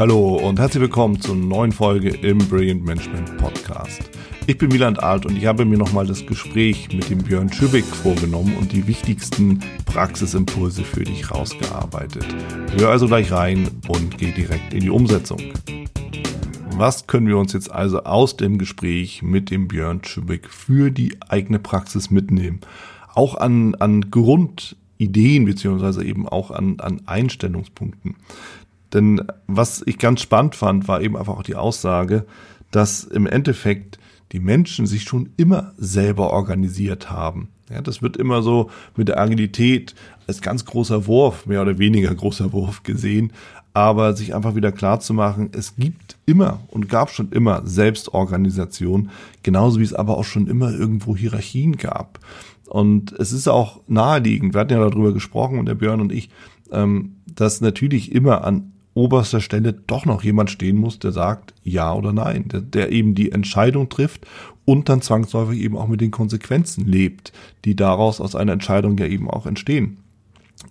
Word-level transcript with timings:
Hallo 0.00 0.36
und 0.36 0.58
herzlich 0.58 0.80
willkommen 0.80 1.20
zur 1.20 1.36
neuen 1.36 1.72
Folge 1.72 2.08
im 2.08 2.38
Brilliant 2.38 2.82
Management 2.82 3.36
Podcast. 3.36 4.00
Ich 4.46 4.56
bin 4.56 4.72
Wieland 4.72 5.02
Alt 5.02 5.26
und 5.26 5.36
ich 5.36 5.44
habe 5.44 5.66
mir 5.66 5.76
nochmal 5.76 6.06
das 6.06 6.24
Gespräch 6.24 6.90
mit 6.90 7.10
dem 7.10 7.18
Björn 7.18 7.52
Schübeck 7.52 7.84
vorgenommen 7.84 8.56
und 8.56 8.72
die 8.72 8.86
wichtigsten 8.86 9.60
Praxisimpulse 9.84 10.84
für 10.84 11.04
dich 11.04 11.30
rausgearbeitet. 11.30 12.24
Hör 12.78 12.88
also 12.88 13.08
gleich 13.08 13.30
rein 13.30 13.68
und 13.88 14.16
geh 14.16 14.32
direkt 14.32 14.72
in 14.72 14.80
die 14.80 14.88
Umsetzung. 14.88 15.42
Was 16.78 17.06
können 17.06 17.26
wir 17.26 17.36
uns 17.36 17.52
jetzt 17.52 17.70
also 17.70 18.04
aus 18.04 18.38
dem 18.38 18.56
Gespräch 18.56 19.20
mit 19.20 19.50
dem 19.50 19.68
Björn 19.68 20.02
Schübeck 20.02 20.48
für 20.48 20.90
die 20.90 21.18
eigene 21.28 21.58
Praxis 21.58 22.10
mitnehmen? 22.10 22.60
Auch 23.12 23.34
an, 23.34 23.74
an 23.74 24.10
Grundideen 24.10 25.44
beziehungsweise 25.44 26.02
eben 26.02 26.26
auch 26.26 26.50
an, 26.50 26.80
an 26.80 27.02
Einstellungspunkten. 27.04 28.16
Denn 28.92 29.22
was 29.46 29.82
ich 29.86 29.98
ganz 29.98 30.20
spannend 30.20 30.54
fand, 30.54 30.88
war 30.88 31.00
eben 31.00 31.16
einfach 31.16 31.36
auch 31.36 31.42
die 31.42 31.54
Aussage, 31.54 32.26
dass 32.70 33.04
im 33.04 33.26
Endeffekt 33.26 33.98
die 34.32 34.40
Menschen 34.40 34.86
sich 34.86 35.02
schon 35.02 35.30
immer 35.36 35.72
selber 35.76 36.30
organisiert 36.30 37.10
haben. 37.10 37.48
Ja, 37.68 37.80
das 37.80 38.02
wird 38.02 38.16
immer 38.16 38.42
so 38.42 38.70
mit 38.96 39.08
der 39.08 39.20
Agilität 39.20 39.94
als 40.26 40.40
ganz 40.40 40.64
großer 40.64 41.06
Wurf, 41.06 41.46
mehr 41.46 41.62
oder 41.62 41.78
weniger 41.78 42.12
großer 42.14 42.52
Wurf 42.52 42.82
gesehen, 42.82 43.32
aber 43.72 44.14
sich 44.14 44.34
einfach 44.34 44.56
wieder 44.56 44.72
klar 44.72 44.98
zu 44.98 45.14
machen, 45.14 45.50
es 45.52 45.76
gibt 45.76 46.16
immer 46.26 46.60
und 46.68 46.88
gab 46.88 47.10
schon 47.10 47.30
immer 47.30 47.62
Selbstorganisation, 47.64 49.10
genauso 49.44 49.78
wie 49.78 49.84
es 49.84 49.94
aber 49.94 50.18
auch 50.18 50.24
schon 50.24 50.48
immer 50.48 50.72
irgendwo 50.72 51.16
Hierarchien 51.16 51.76
gab. 51.76 52.18
Und 52.66 53.12
es 53.12 53.32
ist 53.32 53.48
auch 53.48 53.80
naheliegend, 53.86 54.54
wir 54.54 54.60
hatten 54.60 54.72
ja 54.72 54.88
darüber 54.88 55.12
gesprochen 55.12 55.58
und 55.58 55.66
der 55.66 55.74
Björn 55.74 56.00
und 56.00 56.12
ich, 56.12 56.30
ähm, 56.72 57.16
dass 57.26 57.60
natürlich 57.60 58.12
immer 58.12 58.44
an 58.44 58.72
oberster 58.94 59.40
Stelle 59.40 59.72
doch 59.72 60.04
noch 60.04 60.22
jemand 60.22 60.50
stehen 60.50 60.76
muss, 60.76 60.98
der 60.98 61.12
sagt 61.12 61.54
ja 61.62 61.92
oder 61.94 62.12
nein, 62.12 62.48
der, 62.48 62.60
der 62.60 62.92
eben 62.92 63.14
die 63.14 63.32
Entscheidung 63.32 63.88
trifft 63.88 64.26
und 64.64 64.88
dann 64.88 65.02
zwangsläufig 65.02 65.60
eben 65.60 65.76
auch 65.76 65.88
mit 65.88 66.00
den 66.00 66.10
Konsequenzen 66.10 66.86
lebt, 66.86 67.32
die 67.64 67.76
daraus 67.76 68.20
aus 68.20 68.34
einer 68.34 68.52
Entscheidung 68.52 68.98
ja 68.98 69.06
eben 69.06 69.30
auch 69.30 69.46
entstehen. 69.46 69.98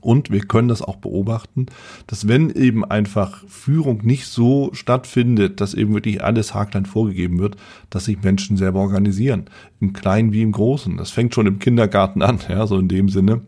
Und 0.01 0.29
wir 0.29 0.41
können 0.41 0.67
das 0.67 0.81
auch 0.81 0.97
beobachten, 0.97 1.65
dass 2.07 2.27
wenn 2.27 2.51
eben 2.51 2.85
einfach 2.85 3.43
Führung 3.47 4.01
nicht 4.03 4.27
so 4.27 4.69
stattfindet, 4.73 5.59
dass 5.59 5.73
eben 5.73 5.93
wirklich 5.93 6.23
alles 6.23 6.53
haarklein 6.53 6.85
vorgegeben 6.85 7.39
wird, 7.39 7.57
dass 7.89 8.05
sich 8.05 8.21
Menschen 8.21 8.55
selber 8.55 8.79
organisieren. 8.79 9.45
Im 9.81 9.93
Kleinen 9.93 10.31
wie 10.31 10.43
im 10.43 10.51
Großen. 10.51 10.95
Das 10.95 11.09
fängt 11.09 11.33
schon 11.33 11.47
im 11.47 11.59
Kindergarten 11.59 12.21
an, 12.21 12.39
ja, 12.47 12.67
so 12.67 12.77
in 12.77 12.87
dem 12.87 13.09
Sinne. 13.09 13.41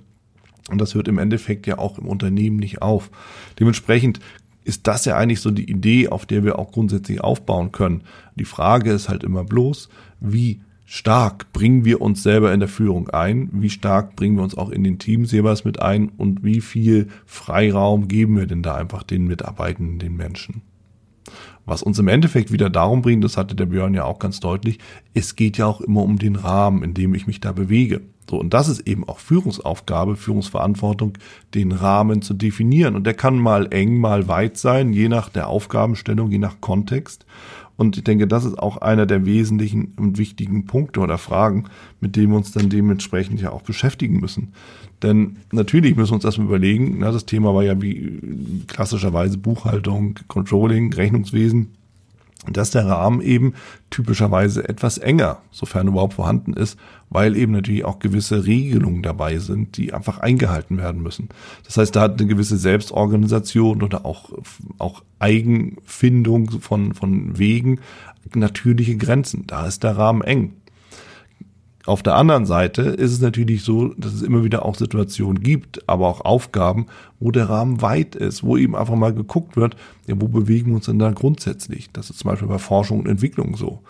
Und 0.69 0.79
das 0.79 0.95
hört 0.95 1.07
im 1.07 1.17
Endeffekt 1.17 1.67
ja 1.67 1.77
auch 1.77 1.97
im 1.97 2.05
Unternehmen 2.05 2.57
nicht 2.57 2.81
auf. 2.81 3.11
Dementsprechend 3.59 4.19
ist 4.63 4.87
das 4.87 5.05
ja 5.05 5.17
eigentlich 5.17 5.41
so 5.41 5.51
die 5.51 5.69
Idee, 5.69 6.09
auf 6.09 6.25
der 6.25 6.43
wir 6.43 6.59
auch 6.59 6.71
grundsätzlich 6.71 7.21
aufbauen 7.21 7.71
können. 7.71 8.03
Die 8.35 8.45
Frage 8.45 8.91
ist 8.91 9.09
halt 9.09 9.23
immer 9.23 9.43
bloß, 9.43 9.89
wie 10.19 10.61
stark 10.85 11.53
bringen 11.53 11.85
wir 11.85 12.01
uns 12.01 12.21
selber 12.21 12.53
in 12.53 12.59
der 12.59 12.69
Führung 12.69 13.09
ein, 13.09 13.49
wie 13.53 13.69
stark 13.69 14.15
bringen 14.15 14.35
wir 14.35 14.43
uns 14.43 14.57
auch 14.57 14.69
in 14.69 14.83
den 14.83 14.99
Teams 14.99 15.31
jeweils 15.31 15.63
mit 15.63 15.81
ein 15.81 16.09
und 16.09 16.43
wie 16.43 16.61
viel 16.61 17.07
Freiraum 17.25 18.07
geben 18.07 18.37
wir 18.37 18.45
denn 18.45 18.61
da 18.61 18.75
einfach 18.75 19.03
den 19.03 19.25
Mitarbeitenden, 19.25 19.99
den 19.99 20.17
Menschen. 20.17 20.61
Was 21.71 21.83
uns 21.83 21.97
im 21.99 22.09
Endeffekt 22.09 22.51
wieder 22.51 22.69
darum 22.69 23.01
bringt, 23.01 23.23
das 23.23 23.37
hatte 23.37 23.55
der 23.55 23.65
Björn 23.65 23.93
ja 23.93 24.03
auch 24.03 24.19
ganz 24.19 24.41
deutlich, 24.41 24.77
es 25.13 25.37
geht 25.37 25.57
ja 25.57 25.67
auch 25.67 25.79
immer 25.79 26.03
um 26.03 26.19
den 26.19 26.35
Rahmen, 26.35 26.83
in 26.83 26.93
dem 26.93 27.15
ich 27.15 27.27
mich 27.27 27.39
da 27.39 27.53
bewege. 27.53 28.01
So, 28.29 28.37
und 28.37 28.53
das 28.53 28.67
ist 28.67 28.81
eben 28.89 29.07
auch 29.07 29.19
Führungsaufgabe, 29.19 30.17
Führungsverantwortung, 30.17 31.17
den 31.53 31.71
Rahmen 31.71 32.21
zu 32.21 32.33
definieren. 32.33 32.97
Und 32.97 33.05
der 33.05 33.13
kann 33.13 33.39
mal 33.39 33.71
eng, 33.71 33.97
mal 33.97 34.27
weit 34.27 34.57
sein, 34.57 34.91
je 34.91 35.07
nach 35.07 35.29
der 35.29 35.47
Aufgabenstellung, 35.47 36.29
je 36.29 36.39
nach 36.39 36.59
Kontext. 36.59 37.25
Und 37.81 37.97
ich 37.97 38.03
denke, 38.03 38.27
das 38.27 38.45
ist 38.45 38.59
auch 38.59 38.77
einer 38.77 39.07
der 39.07 39.25
wesentlichen 39.25 39.95
und 39.97 40.19
wichtigen 40.19 40.65
Punkte 40.65 40.99
oder 40.99 41.17
Fragen, 41.17 41.63
mit 41.99 42.15
denen 42.15 42.29
wir 42.29 42.37
uns 42.37 42.51
dann 42.51 42.69
dementsprechend 42.69 43.41
ja 43.41 43.51
auch 43.51 43.63
beschäftigen 43.63 44.19
müssen. 44.19 44.53
Denn 45.01 45.37
natürlich 45.51 45.95
müssen 45.95 46.11
wir 46.11 46.15
uns 46.17 46.25
erstmal 46.25 46.45
überlegen, 46.45 46.97
na, 46.99 47.11
das 47.11 47.25
Thema 47.25 47.55
war 47.55 47.63
ja 47.63 47.81
wie 47.81 48.19
klassischerweise 48.67 49.39
Buchhaltung, 49.39 50.19
Controlling, 50.27 50.93
Rechnungswesen 50.93 51.69
dass 52.49 52.71
der 52.71 52.87
Rahmen 52.87 53.21
eben 53.21 53.53
typischerweise 53.89 54.67
etwas 54.67 54.97
enger, 54.97 55.39
sofern 55.51 55.87
überhaupt 55.87 56.15
vorhanden 56.15 56.53
ist, 56.53 56.77
weil 57.09 57.35
eben 57.35 57.51
natürlich 57.51 57.85
auch 57.85 57.99
gewisse 57.99 58.45
Regelungen 58.45 59.03
dabei 59.03 59.37
sind, 59.37 59.77
die 59.77 59.93
einfach 59.93 60.19
eingehalten 60.19 60.77
werden 60.77 61.03
müssen. 61.03 61.29
Das 61.65 61.77
heißt, 61.77 61.95
da 61.95 62.01
hat 62.01 62.19
eine 62.19 62.27
gewisse 62.27 62.57
Selbstorganisation 62.57 63.83
oder 63.83 64.05
auch, 64.05 64.31
auch 64.79 65.03
Eigenfindung 65.19 66.49
von, 66.61 66.93
von 66.93 67.37
Wegen 67.37 67.79
natürliche 68.33 68.97
Grenzen. 68.97 69.45
Da 69.45 69.67
ist 69.67 69.83
der 69.83 69.97
Rahmen 69.97 70.21
eng. 70.21 70.53
Auf 71.85 72.03
der 72.03 72.15
anderen 72.15 72.45
Seite 72.45 72.83
ist 72.83 73.11
es 73.11 73.21
natürlich 73.21 73.63
so, 73.63 73.93
dass 73.95 74.13
es 74.13 74.21
immer 74.21 74.43
wieder 74.43 74.65
auch 74.65 74.75
Situationen 74.75 75.41
gibt, 75.41 75.87
aber 75.89 76.07
auch 76.07 76.21
Aufgaben, 76.21 76.85
wo 77.19 77.31
der 77.31 77.49
Rahmen 77.49 77.81
weit 77.81 78.15
ist, 78.15 78.43
wo 78.43 78.55
eben 78.55 78.75
einfach 78.75 78.95
mal 78.95 79.13
geguckt 79.13 79.55
wird, 79.55 79.75
ja, 80.07 80.15
wo 80.19 80.27
bewegen 80.27 80.67
wir 80.71 80.75
uns 80.75 80.85
denn 80.85 80.99
da 80.99 81.11
grundsätzlich? 81.11 81.91
Das 81.91 82.09
ist 82.09 82.19
zum 82.19 82.29
Beispiel 82.29 82.47
bei 82.47 82.59
Forschung 82.59 82.99
und 82.99 83.07
Entwicklung 83.07 83.55
so. 83.57 83.81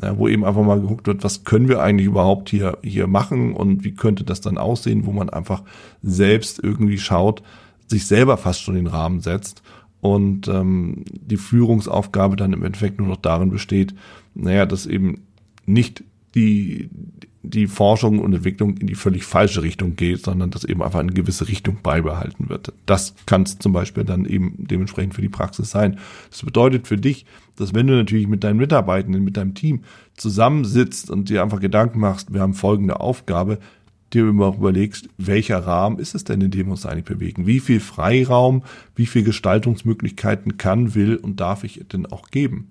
Ja, 0.00 0.16
wo 0.16 0.28
eben 0.28 0.44
einfach 0.44 0.62
mal 0.62 0.80
geguckt 0.80 1.08
wird, 1.08 1.24
was 1.24 1.44
können 1.44 1.68
wir 1.68 1.82
eigentlich 1.82 2.06
überhaupt 2.06 2.48
hier, 2.48 2.78
hier 2.82 3.08
machen 3.08 3.52
und 3.54 3.82
wie 3.82 3.94
könnte 3.94 4.22
das 4.22 4.40
dann 4.40 4.56
aussehen, 4.56 5.04
wo 5.04 5.12
man 5.12 5.28
einfach 5.28 5.62
selbst 6.02 6.60
irgendwie 6.62 6.98
schaut, 6.98 7.42
sich 7.88 8.06
selber 8.06 8.36
fast 8.36 8.62
schon 8.62 8.76
den 8.76 8.86
Rahmen 8.86 9.20
setzt 9.20 9.62
und 10.00 10.46
ähm, 10.46 11.04
die 11.10 11.36
Führungsaufgabe 11.36 12.36
dann 12.36 12.52
im 12.52 12.62
Endeffekt 12.62 13.00
nur 13.00 13.08
noch 13.08 13.16
darin 13.16 13.50
besteht, 13.50 13.94
naja, 14.34 14.64
dass 14.64 14.86
eben 14.86 15.24
nicht 15.66 16.04
die, 16.34 16.90
die 17.42 17.66
Forschung 17.66 18.18
und 18.18 18.34
Entwicklung 18.34 18.76
in 18.76 18.86
die 18.86 18.94
völlig 18.94 19.24
falsche 19.24 19.62
Richtung 19.62 19.96
geht, 19.96 20.24
sondern 20.24 20.50
dass 20.50 20.64
eben 20.64 20.82
einfach 20.82 21.00
eine 21.00 21.12
gewisse 21.12 21.48
Richtung 21.48 21.78
beibehalten 21.82 22.48
wird. 22.48 22.72
Das 22.86 23.14
kann 23.26 23.42
es 23.42 23.58
zum 23.58 23.72
Beispiel 23.72 24.04
dann 24.04 24.24
eben 24.24 24.54
dementsprechend 24.58 25.14
für 25.14 25.22
die 25.22 25.28
Praxis 25.28 25.70
sein. 25.70 25.98
Das 26.30 26.42
bedeutet 26.42 26.86
für 26.86 26.98
dich, 26.98 27.24
dass 27.56 27.74
wenn 27.74 27.86
du 27.86 27.94
natürlich 27.94 28.28
mit 28.28 28.44
deinen 28.44 28.58
Mitarbeitenden, 28.58 29.24
mit 29.24 29.36
deinem 29.36 29.54
Team 29.54 29.80
zusammensitzt 30.16 31.10
und 31.10 31.28
dir 31.28 31.42
einfach 31.42 31.60
Gedanken 31.60 32.00
machst, 32.00 32.32
wir 32.32 32.40
haben 32.40 32.54
folgende 32.54 33.00
Aufgabe, 33.00 33.58
dir 34.12 34.28
immer 34.28 34.46
auch 34.46 34.58
überlegst, 34.58 35.08
welcher 35.18 35.58
Rahmen 35.58 35.98
ist 35.98 36.14
es 36.14 36.24
denn, 36.24 36.40
in 36.40 36.50
dem 36.50 36.66
wir 36.66 36.72
uns 36.72 36.86
eigentlich 36.86 37.04
bewegen? 37.04 37.46
Wie 37.46 37.60
viel 37.60 37.80
Freiraum, 37.80 38.62
wie 38.96 39.06
viel 39.06 39.22
Gestaltungsmöglichkeiten 39.22 40.56
kann, 40.56 40.94
will 40.94 41.16
und 41.16 41.40
darf 41.40 41.64
ich 41.64 41.84
denn 41.92 42.06
auch 42.06 42.30
geben? 42.30 42.70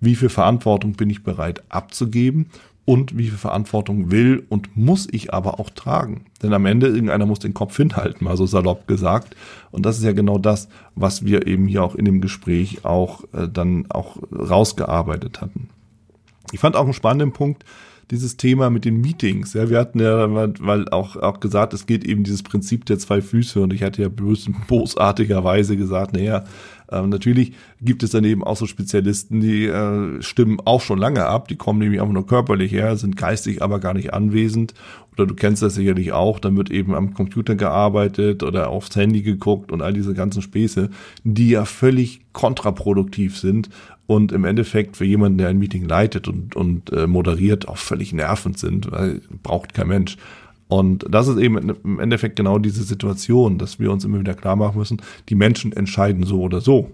Wie 0.00 0.14
viel 0.14 0.28
Verantwortung 0.28 0.92
bin 0.92 1.10
ich 1.10 1.22
bereit 1.22 1.62
abzugeben 1.68 2.46
und 2.84 3.18
wie 3.18 3.28
viel 3.28 3.36
Verantwortung 3.36 4.10
will 4.10 4.46
und 4.48 4.74
muss 4.74 5.06
ich 5.10 5.34
aber 5.34 5.60
auch 5.60 5.68
tragen. 5.68 6.24
Denn 6.42 6.54
am 6.54 6.64
Ende 6.64 6.86
irgendeiner 6.86 7.26
muss 7.26 7.38
den 7.38 7.52
Kopf 7.52 7.76
hinhalten, 7.76 8.24
mal 8.24 8.36
so 8.36 8.46
salopp 8.46 8.86
gesagt. 8.86 9.36
Und 9.70 9.84
das 9.84 9.98
ist 9.98 10.04
ja 10.04 10.12
genau 10.12 10.38
das, 10.38 10.68
was 10.94 11.24
wir 11.24 11.46
eben 11.46 11.66
hier 11.66 11.84
auch 11.84 11.94
in 11.94 12.06
dem 12.06 12.22
Gespräch 12.22 12.86
auch 12.86 13.24
äh, 13.34 13.46
dann 13.46 13.90
auch 13.90 14.16
rausgearbeitet 14.32 15.42
hatten. 15.42 15.68
Ich 16.52 16.60
fand 16.60 16.76
auch 16.76 16.84
einen 16.84 16.94
spannenden 16.94 17.32
Punkt, 17.32 17.64
dieses 18.10 18.36
Thema 18.36 18.70
mit 18.70 18.84
den 18.84 19.00
Meetings. 19.00 19.54
Ja, 19.54 19.68
wir 19.68 19.78
hatten 19.78 20.00
ja 20.00 20.28
weil 20.60 20.88
auch, 20.88 21.16
auch 21.16 21.40
gesagt, 21.40 21.74
es 21.74 21.86
geht 21.86 22.04
eben 22.04 22.24
dieses 22.24 22.42
Prinzip 22.42 22.86
der 22.86 22.98
zwei 22.98 23.20
Füße 23.20 23.60
und 23.60 23.72
ich 23.72 23.82
hatte 23.82 24.02
ja 24.02 24.08
bösartigerweise 24.08 25.76
gesagt, 25.76 26.14
naja, 26.14 26.44
ähm, 26.90 27.10
natürlich 27.10 27.52
gibt 27.82 28.02
es 28.02 28.10
dann 28.10 28.24
eben 28.24 28.42
auch 28.42 28.56
so 28.56 28.66
Spezialisten, 28.66 29.40
die 29.40 29.66
äh, 29.66 30.22
stimmen 30.22 30.58
auch 30.64 30.80
schon 30.80 30.98
lange 30.98 31.26
ab, 31.26 31.48
die 31.48 31.56
kommen 31.56 31.80
nämlich 31.80 32.00
einfach 32.00 32.14
nur 32.14 32.26
körperlich 32.26 32.72
her, 32.72 32.96
sind 32.96 33.16
geistig 33.16 33.62
aber 33.62 33.78
gar 33.78 33.94
nicht 33.94 34.14
anwesend. 34.14 34.72
Oder 35.12 35.26
du 35.26 35.34
kennst 35.34 35.62
das 35.62 35.74
sicherlich 35.74 36.12
auch, 36.12 36.38
dann 36.38 36.56
wird 36.56 36.70
eben 36.70 36.94
am 36.94 37.12
Computer 37.12 37.56
gearbeitet 37.56 38.42
oder 38.42 38.68
aufs 38.70 38.94
Handy 38.96 39.22
geguckt 39.22 39.72
und 39.72 39.82
all 39.82 39.92
diese 39.92 40.14
ganzen 40.14 40.42
Späße, 40.42 40.90
die 41.24 41.50
ja 41.50 41.64
völlig 41.64 42.20
kontraproduktiv 42.32 43.36
sind 43.36 43.68
und 44.08 44.32
im 44.32 44.46
Endeffekt 44.46 44.96
für 44.96 45.04
jemanden, 45.04 45.36
der 45.36 45.48
ein 45.48 45.58
Meeting 45.58 45.86
leitet 45.86 46.28
und, 46.28 46.56
und 46.56 46.90
äh, 46.94 47.06
moderiert, 47.06 47.68
auch 47.68 47.76
völlig 47.76 48.14
nervend 48.14 48.58
sind, 48.58 48.90
weil 48.90 49.20
braucht 49.42 49.74
kein 49.74 49.88
Mensch. 49.88 50.16
Und 50.66 51.04
das 51.10 51.28
ist 51.28 51.36
eben 51.36 51.76
im 51.84 52.00
Endeffekt 52.00 52.36
genau 52.36 52.58
diese 52.58 52.84
Situation, 52.84 53.58
dass 53.58 53.78
wir 53.78 53.92
uns 53.92 54.06
immer 54.06 54.18
wieder 54.18 54.32
klar 54.32 54.56
machen 54.56 54.78
müssen, 54.78 55.02
die 55.28 55.34
Menschen 55.34 55.74
entscheiden 55.74 56.24
so 56.24 56.40
oder 56.40 56.62
so. 56.62 56.90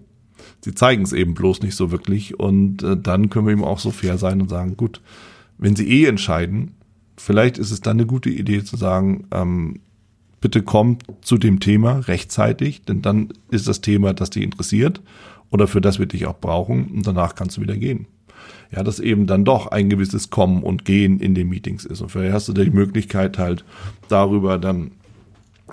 Sie 0.61 0.75
zeigen 0.75 1.05
es 1.05 1.12
eben 1.12 1.34
bloß 1.34 1.62
nicht 1.62 1.76
so 1.76 1.93
wirklich 1.93 2.40
und 2.40 2.82
äh, 2.82 2.96
dann 2.96 3.31
können 3.31 3.46
wir 3.46 3.52
eben 3.52 3.64
auch 3.64 3.78
so 3.78 3.93
fair 3.93 4.19
sein 4.19 4.43
und 4.43 4.49
sagen, 4.49 4.76
gut, 4.76 5.00
wenn 5.56 5.76
sie 5.76 5.88
eh 5.88 6.06
entscheiden, 6.06 6.72
vielleicht 7.16 7.58
ist 7.58 7.70
es 7.70 7.81
dann 7.81 7.99
eine 7.99 8.06
gute 8.06 8.31
Idee 8.31 8.64
zu 8.64 8.76
sagen, 8.76 9.28
ähm, 9.31 9.78
bitte 10.40 10.62
kommt 10.62 11.05
zu 11.20 11.38
dem 11.38 11.61
Thema 11.61 12.00
rechtzeitig, 12.00 12.82
denn 12.82 13.02
dann 13.02 13.28
ist 13.52 13.69
das 13.69 13.82
Thema, 13.82 14.14
das 14.14 14.31
dich 14.31 14.43
interessiert 14.43 15.00
oder 15.54 15.66
für 15.66 15.80
das 15.80 15.98
wir 15.98 16.06
dich 16.06 16.26
auch 16.26 16.38
brauchen 16.38 16.88
und 16.88 17.06
danach 17.06 17.34
kannst 17.34 17.56
du 17.56 17.62
wieder 17.62 17.76
gehen 17.76 18.06
ja, 18.74 18.82
dass 18.82 18.98
eben 18.98 19.26
dann 19.26 19.44
doch 19.44 19.68
ein 19.68 19.88
gewisses 19.88 20.30
Kommen 20.30 20.62
und 20.62 20.84
Gehen 20.84 21.20
in 21.20 21.34
den 21.34 21.48
Meetings 21.48 21.84
ist. 21.84 22.00
Und 22.00 22.10
vielleicht 22.10 22.32
hast 22.32 22.48
du 22.48 22.52
die 22.52 22.70
Möglichkeit 22.70 23.38
halt 23.38 23.64
darüber 24.08 24.58
dann 24.58 24.90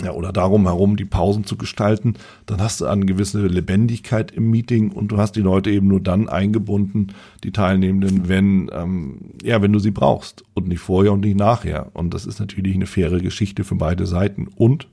ja, 0.01 0.11
oder 0.11 0.31
darum 0.31 0.67
herum 0.67 0.95
die 0.95 1.05
Pausen 1.05 1.43
zu 1.43 1.57
gestalten, 1.57 2.13
dann 2.45 2.61
hast 2.61 2.79
du 2.79 2.85
eine 2.85 3.05
gewisse 3.05 3.45
Lebendigkeit 3.45 4.31
im 4.31 4.49
Meeting 4.49 4.91
und 4.91 5.09
du 5.11 5.17
hast 5.17 5.35
die 5.35 5.41
Leute 5.41 5.69
eben 5.69 5.87
nur 5.87 5.99
dann 5.99 6.29
eingebunden, 6.29 7.07
die 7.43 7.51
Teilnehmenden, 7.51 8.29
wenn, 8.29 8.71
ähm, 8.73 9.17
ja, 9.43 9.61
wenn 9.61 9.73
du 9.73 9.79
sie 9.79 9.91
brauchst 9.91 10.45
und 10.53 10.69
nicht 10.69 10.79
vorher 10.79 11.11
und 11.11 11.21
nicht 11.21 11.37
nachher. 11.37 11.91
Und 11.93 12.13
das 12.13 12.25
ist 12.25 12.39
natürlich 12.39 12.75
eine 12.75 12.85
faire 12.85 13.19
Geschichte 13.19 13.65
für 13.65 13.75
beide 13.75 14.05
Seiten. 14.05 14.47
Und 14.55 14.87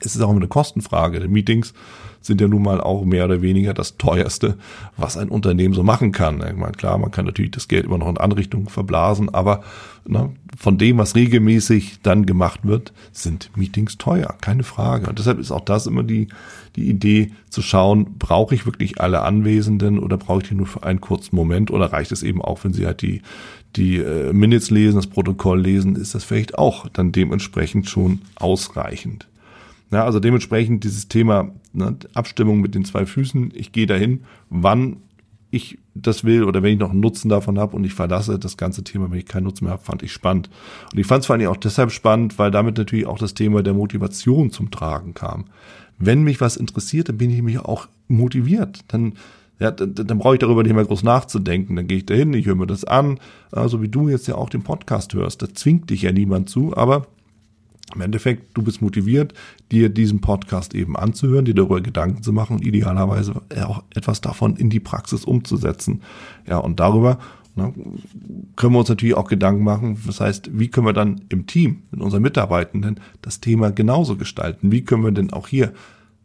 es 0.00 0.16
ist 0.16 0.22
auch 0.22 0.30
eine 0.30 0.48
Kostenfrage. 0.48 1.26
Meetings 1.28 1.74
sind 2.24 2.40
ja 2.40 2.48
nun 2.48 2.62
mal 2.62 2.80
auch 2.80 3.04
mehr 3.04 3.26
oder 3.26 3.42
weniger 3.42 3.74
das 3.74 3.98
teuerste, 3.98 4.56
was 4.96 5.16
ein 5.16 5.28
Unternehmen 5.28 5.74
so 5.74 5.82
machen 5.82 6.10
kann. 6.10 6.42
Ich 6.48 6.56
meine, 6.56 6.72
klar, 6.72 6.96
man 6.96 7.10
kann 7.10 7.26
natürlich 7.26 7.50
das 7.50 7.68
Geld 7.68 7.84
immer 7.84 7.98
noch 7.98 8.08
in 8.08 8.16
andere 8.16 8.40
Richtungen 8.40 8.68
verblasen, 8.68 9.28
aber 9.34 9.62
ne, 10.06 10.32
von 10.56 10.78
dem, 10.78 10.96
was 10.96 11.14
regelmäßig 11.14 11.98
dann 12.02 12.24
gemacht 12.24 12.60
wird, 12.62 12.92
sind 13.12 13.50
Meetings 13.56 13.98
teuer, 13.98 14.34
keine 14.40 14.62
Frage. 14.62 15.06
Und 15.08 15.18
deshalb 15.18 15.38
ist 15.38 15.50
auch 15.50 15.64
das 15.64 15.86
immer 15.86 16.02
die, 16.02 16.28
die 16.76 16.88
Idee 16.88 17.32
zu 17.50 17.60
schauen, 17.60 18.16
brauche 18.18 18.54
ich 18.54 18.64
wirklich 18.64 19.00
alle 19.00 19.22
Anwesenden 19.22 19.98
oder 19.98 20.16
brauche 20.16 20.42
ich 20.42 20.48
die 20.48 20.54
nur 20.54 20.66
für 20.66 20.82
einen 20.82 21.02
kurzen 21.02 21.36
Moment 21.36 21.70
oder 21.70 21.92
reicht 21.92 22.12
es 22.12 22.22
eben 22.22 22.40
auch, 22.40 22.64
wenn 22.64 22.72
sie 22.72 22.86
halt 22.86 23.02
die, 23.02 23.20
die 23.76 23.98
äh, 23.98 24.32
Minutes 24.32 24.70
lesen, 24.70 24.96
das 24.96 25.08
Protokoll 25.08 25.60
lesen, 25.60 25.96
ist 25.96 26.14
das 26.14 26.24
vielleicht 26.24 26.56
auch 26.56 26.88
dann 26.88 27.12
dementsprechend 27.12 27.88
schon 27.88 28.22
ausreichend. 28.36 29.26
Ja, 29.94 30.04
also 30.04 30.18
dementsprechend 30.18 30.82
dieses 30.82 31.06
Thema 31.06 31.52
ne, 31.72 31.96
Abstimmung 32.14 32.60
mit 32.60 32.74
den 32.74 32.84
zwei 32.84 33.06
Füßen, 33.06 33.52
ich 33.54 33.70
gehe 33.70 33.86
dahin, 33.86 34.24
wann 34.50 34.96
ich 35.52 35.78
das 35.94 36.24
will 36.24 36.42
oder 36.42 36.64
wenn 36.64 36.72
ich 36.72 36.80
noch 36.80 36.90
einen 36.90 36.98
Nutzen 36.98 37.28
davon 37.28 37.60
habe 37.60 37.76
und 37.76 37.84
ich 37.84 37.94
verlasse 37.94 38.40
das 38.40 38.56
ganze 38.56 38.82
Thema, 38.82 39.08
wenn 39.12 39.20
ich 39.20 39.26
keinen 39.26 39.44
Nutzen 39.44 39.66
mehr 39.66 39.74
habe, 39.74 39.84
fand 39.84 40.02
ich 40.02 40.10
spannend. 40.10 40.50
Und 40.90 40.98
ich 40.98 41.06
fand 41.06 41.20
es 41.20 41.26
vor 41.26 41.36
allem 41.36 41.46
auch 41.46 41.56
deshalb 41.56 41.92
spannend, 41.92 42.40
weil 42.40 42.50
damit 42.50 42.76
natürlich 42.76 43.06
auch 43.06 43.18
das 43.18 43.34
Thema 43.34 43.62
der 43.62 43.72
Motivation 43.72 44.50
zum 44.50 44.72
Tragen 44.72 45.14
kam. 45.14 45.44
Wenn 45.96 46.24
mich 46.24 46.40
was 46.40 46.56
interessiert, 46.56 47.08
dann 47.08 47.18
bin 47.18 47.30
ich 47.30 47.42
mich 47.42 47.60
auch 47.60 47.86
motiviert. 48.08 48.80
Dann 48.88 49.12
ja, 49.60 49.70
dann, 49.70 49.94
dann 49.94 50.18
brauche 50.18 50.34
ich 50.34 50.40
darüber 50.40 50.64
nicht 50.64 50.74
mehr 50.74 50.84
groß 50.84 51.04
nachzudenken. 51.04 51.76
Dann 51.76 51.86
gehe 51.86 51.98
ich 51.98 52.06
dahin, 52.06 52.34
ich 52.34 52.46
höre 52.46 52.56
mir 52.56 52.66
das 52.66 52.84
an, 52.84 53.20
so 53.52 53.60
also 53.60 53.82
wie 53.82 53.88
du 53.88 54.08
jetzt 54.08 54.26
ja 54.26 54.34
auch 54.34 54.50
den 54.50 54.64
Podcast 54.64 55.14
hörst. 55.14 55.40
Da 55.40 55.54
zwingt 55.54 55.88
dich 55.90 56.02
ja 56.02 56.10
niemand 56.10 56.50
zu, 56.50 56.76
aber 56.76 57.06
im 57.94 58.00
Endeffekt, 58.00 58.56
du 58.56 58.62
bist 58.62 58.82
motiviert, 58.82 59.34
dir 59.70 59.88
diesen 59.88 60.20
Podcast 60.20 60.74
eben 60.74 60.96
anzuhören, 60.96 61.44
dir 61.44 61.54
darüber 61.54 61.80
Gedanken 61.80 62.22
zu 62.22 62.32
machen 62.32 62.56
und 62.56 62.66
idealerweise 62.66 63.42
auch 63.64 63.82
etwas 63.94 64.20
davon 64.20 64.56
in 64.56 64.70
die 64.70 64.80
Praxis 64.80 65.24
umzusetzen. 65.24 66.02
Ja, 66.46 66.58
und 66.58 66.80
darüber 66.80 67.18
ne, 67.56 67.72
können 68.56 68.74
wir 68.74 68.80
uns 68.80 68.88
natürlich 68.88 69.16
auch 69.16 69.28
Gedanken 69.28 69.64
machen. 69.64 69.98
Das 70.06 70.20
heißt, 70.20 70.50
wie 70.58 70.68
können 70.68 70.86
wir 70.86 70.92
dann 70.92 71.22
im 71.28 71.46
Team, 71.46 71.82
mit 71.90 72.00
unseren 72.00 72.22
Mitarbeitenden, 72.22 73.00
das 73.22 73.40
Thema 73.40 73.70
genauso 73.70 74.16
gestalten? 74.16 74.72
Wie 74.72 74.82
können 74.82 75.04
wir 75.04 75.12
denn 75.12 75.32
auch 75.32 75.48
hier 75.48 75.72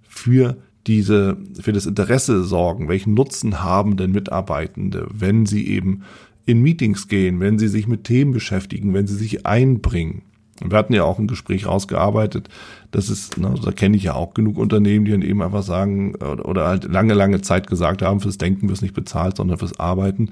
für 0.07 0.57
diese, 0.87 1.37
für 1.59 1.73
das 1.73 1.85
Interesse 1.85 2.43
sorgen? 2.43 2.87
Welchen 2.87 3.13
Nutzen 3.13 3.61
haben 3.61 3.97
denn 3.97 4.11
Mitarbeitende, 4.11 5.07
wenn 5.13 5.45
sie 5.45 5.67
eben 5.67 6.01
in 6.45 6.61
Meetings 6.61 7.07
gehen, 7.07 7.39
wenn 7.39 7.59
sie 7.59 7.67
sich 7.67 7.87
mit 7.87 8.05
Themen 8.05 8.31
beschäftigen, 8.31 8.93
wenn 8.93 9.07
sie 9.07 9.15
sich 9.15 9.45
einbringen? 9.45 10.23
Wir 10.63 10.77
hatten 10.77 10.93
ja 10.93 11.03
auch 11.03 11.19
ein 11.19 11.27
Gespräch 11.27 11.67
rausgearbeitet, 11.67 12.49
das 12.91 13.09
ist, 13.09 13.37
ne, 13.37 13.53
da 13.63 13.71
kenne 13.71 13.97
ich 13.97 14.03
ja 14.03 14.15
auch 14.15 14.33
genug 14.33 14.57
Unternehmen, 14.57 15.05
die 15.05 15.11
dann 15.11 15.21
eben 15.21 15.41
einfach 15.41 15.63
sagen 15.63 16.15
oder 16.15 16.67
halt 16.67 16.85
lange, 16.85 17.13
lange 17.13 17.41
Zeit 17.41 17.67
gesagt 17.67 18.01
haben, 18.01 18.19
fürs 18.19 18.37
Denken 18.37 18.69
wirst 18.69 18.81
nicht 18.81 18.95
bezahlt, 18.95 19.37
sondern 19.37 19.57
fürs 19.57 19.79
Arbeiten. 19.79 20.31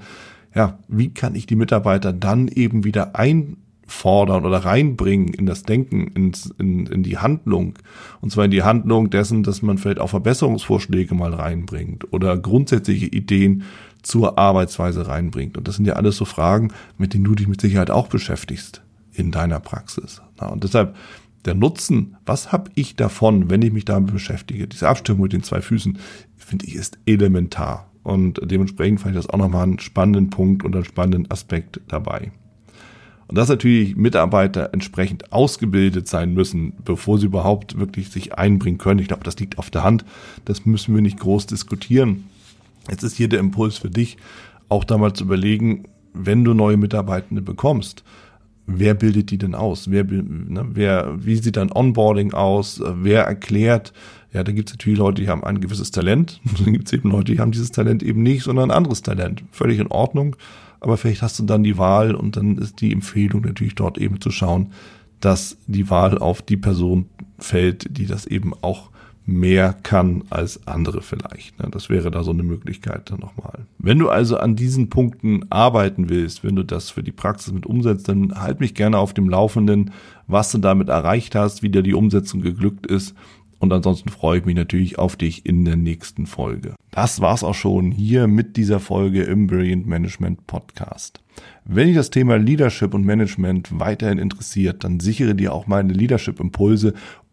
Ja, 0.54 0.78
wie 0.88 1.10
kann 1.10 1.34
ich 1.34 1.46
die 1.46 1.56
Mitarbeiter 1.56 2.12
dann 2.12 2.48
eben 2.48 2.84
wieder 2.84 3.14
einfordern 3.14 4.44
oder 4.44 4.58
reinbringen 4.58 5.28
in 5.28 5.46
das 5.46 5.62
Denken, 5.62 6.08
ins, 6.08 6.52
in, 6.58 6.86
in 6.86 7.02
die 7.02 7.18
Handlung? 7.18 7.74
Und 8.20 8.32
zwar 8.32 8.46
in 8.46 8.50
die 8.50 8.64
Handlung 8.64 9.10
dessen, 9.10 9.44
dass 9.44 9.62
man 9.62 9.78
vielleicht 9.78 10.00
auch 10.00 10.10
Verbesserungsvorschläge 10.10 11.14
mal 11.14 11.32
reinbringt 11.32 12.12
oder 12.12 12.36
grundsätzliche 12.36 13.06
Ideen 13.06 13.62
zur 14.02 14.38
Arbeitsweise 14.38 15.06
reinbringt. 15.06 15.56
Und 15.56 15.68
das 15.68 15.76
sind 15.76 15.86
ja 15.86 15.94
alles 15.94 16.16
so 16.16 16.24
Fragen, 16.24 16.72
mit 16.96 17.14
denen 17.14 17.24
du 17.24 17.34
dich 17.34 17.46
mit 17.46 17.60
Sicherheit 17.60 17.90
auch 17.90 18.08
beschäftigst 18.08 18.82
in 19.18 19.32
deiner 19.32 19.60
Praxis. 19.60 20.22
und 20.40 20.64
deshalb 20.64 20.96
der 21.44 21.54
Nutzen, 21.54 22.16
was 22.26 22.52
habe 22.52 22.70
ich 22.74 22.96
davon, 22.96 23.50
wenn 23.50 23.62
ich 23.62 23.72
mich 23.72 23.84
damit 23.84 24.12
beschäftige? 24.12 24.68
Diese 24.68 24.88
Abstimmung 24.88 25.22
mit 25.22 25.32
den 25.32 25.42
zwei 25.42 25.60
Füßen, 25.60 25.98
finde 26.36 26.66
ich, 26.66 26.74
ist 26.74 26.98
elementar. 27.06 27.90
Und 28.02 28.40
dementsprechend 28.42 29.00
fand 29.00 29.14
ich 29.14 29.22
das 29.22 29.30
auch 29.30 29.38
nochmal 29.38 29.64
einen 29.64 29.78
spannenden 29.78 30.30
Punkt 30.30 30.64
und 30.64 30.74
einen 30.74 30.84
spannenden 30.84 31.30
Aspekt 31.30 31.80
dabei. 31.88 32.32
Und 33.26 33.36
dass 33.36 33.48
natürlich 33.48 33.96
Mitarbeiter 33.96 34.70
entsprechend 34.72 35.32
ausgebildet 35.32 36.08
sein 36.08 36.32
müssen, 36.32 36.72
bevor 36.84 37.18
sie 37.18 37.26
überhaupt 37.26 37.78
wirklich 37.78 38.08
sich 38.08 38.38
einbringen 38.38 38.78
können. 38.78 39.00
Ich 39.00 39.08
glaube, 39.08 39.24
das 39.24 39.38
liegt 39.38 39.58
auf 39.58 39.70
der 39.70 39.84
Hand. 39.84 40.04
Das 40.46 40.64
müssen 40.64 40.94
wir 40.94 41.02
nicht 41.02 41.20
groß 41.20 41.46
diskutieren. 41.46 42.24
Jetzt 42.88 43.02
ist 43.02 43.16
hier 43.16 43.28
der 43.28 43.40
Impuls 43.40 43.76
für 43.76 43.90
dich, 43.90 44.16
auch 44.70 44.84
da 44.84 44.96
mal 44.96 45.12
zu 45.12 45.24
überlegen, 45.24 45.84
wenn 46.14 46.44
du 46.44 46.54
neue 46.54 46.78
Mitarbeitende 46.78 47.42
bekommst, 47.42 48.02
wer 48.68 48.94
bildet 48.94 49.30
die 49.30 49.38
denn 49.38 49.54
aus? 49.54 49.90
Wer, 49.90 50.04
ne, 50.04 50.66
wer, 50.72 51.14
wie 51.18 51.36
sieht 51.36 51.56
dann 51.56 51.72
Onboarding 51.72 52.34
aus? 52.34 52.80
Wer 52.84 53.24
erklärt? 53.24 53.92
Ja, 54.32 54.44
da 54.44 54.52
gibt 54.52 54.68
es 54.68 54.74
natürlich 54.74 54.98
Leute, 54.98 55.22
die 55.22 55.28
haben 55.28 55.42
ein 55.42 55.60
gewisses 55.60 55.90
Talent. 55.90 56.40
Dann 56.62 56.74
gibt 56.74 56.86
es 56.86 56.92
eben 56.92 57.10
Leute, 57.10 57.32
die 57.32 57.40
haben 57.40 57.50
dieses 57.50 57.72
Talent 57.72 58.02
eben 58.02 58.22
nicht, 58.22 58.42
sondern 58.42 58.70
ein 58.70 58.76
anderes 58.76 59.00
Talent. 59.00 59.42
Völlig 59.52 59.78
in 59.78 59.86
Ordnung. 59.86 60.36
Aber 60.80 60.98
vielleicht 60.98 61.22
hast 61.22 61.38
du 61.38 61.44
dann 61.44 61.64
die 61.64 61.78
Wahl 61.78 62.14
und 62.14 62.36
dann 62.36 62.56
ist 62.58 62.80
die 62.80 62.92
Empfehlung 62.92 63.42
natürlich 63.42 63.74
dort 63.74 63.98
eben 63.98 64.20
zu 64.20 64.30
schauen, 64.30 64.72
dass 65.18 65.56
die 65.66 65.90
Wahl 65.90 66.18
auf 66.18 66.42
die 66.42 66.56
Person 66.56 67.06
fällt, 67.38 67.96
die 67.98 68.06
das 68.06 68.26
eben 68.26 68.52
auch 68.60 68.90
mehr 69.28 69.74
kann 69.82 70.24
als 70.30 70.66
andere 70.66 71.02
vielleicht. 71.02 71.58
Ne? 71.58 71.68
Das 71.70 71.90
wäre 71.90 72.10
da 72.10 72.22
so 72.24 72.30
eine 72.30 72.42
Möglichkeit 72.42 73.10
dann 73.10 73.20
nochmal. 73.20 73.66
Wenn 73.78 73.98
du 73.98 74.08
also 74.08 74.38
an 74.38 74.56
diesen 74.56 74.88
Punkten 74.88 75.44
arbeiten 75.50 76.08
willst, 76.08 76.42
wenn 76.44 76.56
du 76.56 76.62
das 76.62 76.88
für 76.88 77.02
die 77.02 77.12
Praxis 77.12 77.52
mit 77.52 77.66
umsetzt, 77.66 78.08
dann 78.08 78.32
halt 78.34 78.60
mich 78.60 78.74
gerne 78.74 78.96
auf 78.96 79.12
dem 79.12 79.28
Laufenden, 79.28 79.90
was 80.26 80.50
du 80.50 80.58
damit 80.58 80.88
erreicht 80.88 81.34
hast, 81.34 81.62
wie 81.62 81.68
dir 81.68 81.82
die 81.82 81.92
Umsetzung 81.92 82.40
geglückt 82.40 82.86
ist. 82.86 83.14
Und 83.58 83.70
ansonsten 83.72 84.08
freue 84.08 84.38
ich 84.38 84.46
mich 84.46 84.54
natürlich 84.54 84.98
auf 84.98 85.16
dich 85.16 85.44
in 85.44 85.66
der 85.66 85.76
nächsten 85.76 86.24
Folge. 86.26 86.74
Das 86.90 87.20
war's 87.20 87.44
auch 87.44 87.54
schon 87.54 87.90
hier 87.90 88.28
mit 88.28 88.56
dieser 88.56 88.80
Folge 88.80 89.24
im 89.24 89.46
Brilliant 89.46 89.86
Management 89.86 90.46
Podcast. 90.46 91.20
Wenn 91.64 91.88
dich 91.88 91.96
das 91.96 92.10
Thema 92.10 92.36
Leadership 92.36 92.94
und 92.94 93.04
Management 93.04 93.78
weiterhin 93.78 94.18
interessiert, 94.18 94.84
dann 94.84 95.00
sichere 95.00 95.34
dir 95.34 95.52
auch 95.52 95.66
meine 95.66 95.92
Leadership 95.92 96.40
Impulse 96.40 96.94